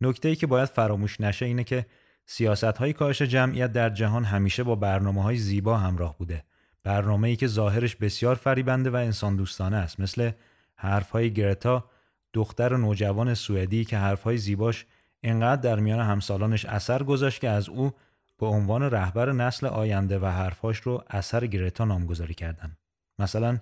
نکته 0.00 0.28
ای 0.28 0.36
که 0.36 0.46
باید 0.46 0.68
فراموش 0.68 1.20
نشه 1.20 1.46
اینه 1.46 1.64
که 1.64 1.86
سیاست 2.26 2.64
های 2.64 2.92
کاهش 2.92 3.22
جمعیت 3.22 3.72
در 3.72 3.90
جهان 3.90 4.24
همیشه 4.24 4.62
با 4.62 4.74
برنامه 4.74 5.22
های 5.22 5.36
زیبا 5.36 5.76
همراه 5.76 6.18
بوده. 6.18 6.44
برنامه 6.82 7.28
ای 7.28 7.36
که 7.36 7.46
ظاهرش 7.46 7.96
بسیار 7.96 8.34
فریبنده 8.34 8.90
و 8.90 8.96
انسان 8.96 9.36
دوستانه 9.36 9.76
است 9.76 10.00
مثل 10.00 10.30
حرف 10.76 11.10
های 11.10 11.32
گرتا 11.32 11.90
دختر 12.32 12.76
نوجوان 12.76 13.34
سوئدی 13.34 13.84
که 13.84 13.98
حرف 13.98 14.22
های 14.22 14.38
زیباش 14.38 14.86
اینقدر 15.24 15.62
در 15.62 15.80
میان 15.80 16.00
همسالانش 16.00 16.64
اثر 16.64 17.02
گذاشت 17.02 17.40
که 17.40 17.48
از 17.48 17.68
او 17.68 17.92
به 18.38 18.46
عنوان 18.46 18.82
رهبر 18.82 19.32
نسل 19.32 19.66
آینده 19.66 20.18
و 20.18 20.26
حرفاش 20.26 20.78
رو 20.78 21.04
اثر 21.10 21.46
گرتا 21.46 21.84
نامگذاری 21.84 22.34
کردن. 22.34 22.76
مثلا 23.18 23.58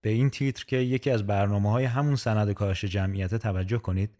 به 0.00 0.10
این 0.10 0.30
تیتر 0.30 0.64
که 0.64 0.76
یکی 0.76 1.10
از 1.10 1.26
برنامه 1.26 1.70
های 1.70 1.84
همون 1.84 2.16
سند 2.16 2.52
کاهش 2.52 2.84
جمعیت 2.84 3.34
توجه 3.34 3.78
کنید 3.78 4.10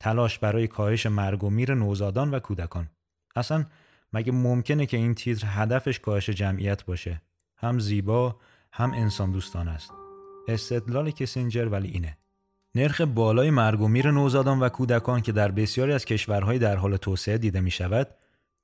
تلاش 0.00 0.38
برای 0.38 0.66
کاهش 0.66 1.06
مرگ 1.06 1.44
و 1.44 1.50
میر 1.50 1.74
نوزادان 1.74 2.30
و 2.30 2.38
کودکان. 2.38 2.88
اصلا 3.36 3.64
مگه 4.12 4.32
ممکنه 4.32 4.86
که 4.86 4.96
این 4.96 5.14
تیتر 5.14 5.46
هدفش 5.50 6.00
کاهش 6.00 6.30
جمعیت 6.30 6.84
باشه؟ 6.84 7.22
هم 7.56 7.78
زیبا 7.78 8.36
هم 8.72 8.92
انسان 8.92 9.32
دوستان 9.32 9.68
است. 9.68 9.92
استدلال 10.48 11.10
کسینجر 11.10 11.68
ولی 11.68 11.88
اینه. 11.88 12.16
نرخ 12.74 13.00
بالای 13.00 13.50
مرگ 13.50 13.80
و 13.80 13.88
میر 13.88 14.10
نوزادان 14.10 14.60
و 14.60 14.68
کودکان 14.68 15.20
که 15.20 15.32
در 15.32 15.50
بسیاری 15.50 15.92
از 15.92 16.04
کشورهای 16.04 16.58
در 16.58 16.76
حال 16.76 16.96
توسعه 16.96 17.38
دیده 17.38 17.60
می 17.60 17.70
شود 17.70 18.08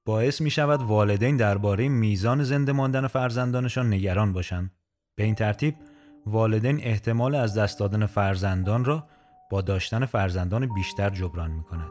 باعث 0.05 0.41
می 0.41 0.51
شود 0.51 0.83
والدین 0.83 1.37
درباره 1.37 1.89
میزان 1.89 2.43
زنده 2.43 2.73
ماندن 2.73 3.07
فرزندانشان 3.07 3.93
نگران 3.93 4.33
باشند 4.33 4.71
به 5.17 5.25
این 5.25 5.35
ترتیب 5.35 5.75
والدین 6.27 6.81
احتمال 6.83 7.35
از 7.35 7.59
دست 7.59 7.79
دادن 7.79 8.07
فرزندان 8.07 8.85
را 8.85 9.07
با 9.51 9.61
داشتن 9.61 10.05
فرزندان 10.05 10.75
بیشتر 10.75 11.11
جبران 11.11 11.51
می 11.51 11.63
کند. 11.63 11.91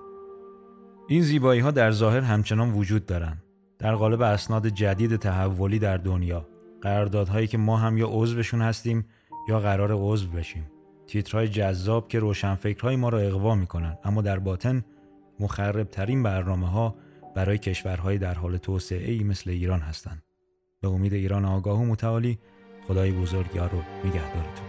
این 1.07 1.21
زیبایی 1.21 1.61
ها 1.61 1.71
در 1.71 1.91
ظاهر 1.91 2.21
همچنان 2.21 2.73
وجود 2.73 3.05
دارند. 3.05 3.43
در 3.79 3.95
قالب 3.95 4.21
اسناد 4.21 4.67
جدید 4.67 5.15
تحولی 5.15 5.79
در 5.79 5.97
دنیا 5.97 6.47
قراردادهایی 6.81 7.47
که 7.47 7.57
ما 7.57 7.77
هم 7.77 7.97
یا 7.97 8.07
عضوشون 8.11 8.61
هستیم 8.61 9.05
یا 9.49 9.59
قرار 9.59 9.91
عضو 9.93 10.27
بشیم 10.27 10.71
تیترهای 11.09 11.47
جذاب 11.47 12.07
که 12.07 12.19
روشنفکرهای 12.19 12.95
ما 12.95 13.09
را 13.09 13.19
اقوا 13.19 13.55
می‌کنن 13.55 13.97
اما 14.03 14.21
در 14.21 14.39
باطن 14.39 14.85
مخربترین 15.39 16.23
برنامه 16.23 16.69
ها 16.69 16.95
برای 17.35 17.57
کشورهای 17.57 18.17
در 18.17 18.33
حال 18.33 18.57
توسعه 18.57 19.11
ای 19.11 19.23
مثل 19.23 19.49
ایران 19.49 19.79
هستند. 19.79 20.23
به 20.81 20.87
امید 20.87 21.13
ایران 21.13 21.45
آگاه 21.45 21.79
و 21.79 21.85
متعالی 21.85 22.39
خدای 22.87 23.11
بزرگ 23.11 23.55
یار 23.55 23.69
رو 23.69 23.81
نگهدارتون 24.05 24.68